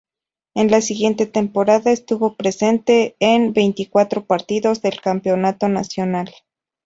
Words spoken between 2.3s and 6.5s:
presente en veinticuatro partidos del campeonato nacional.